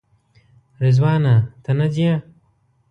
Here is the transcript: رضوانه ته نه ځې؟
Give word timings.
رضوانه 0.83 1.35
ته 1.63 1.71
نه 1.79 1.87
ځې؟ 1.93 2.11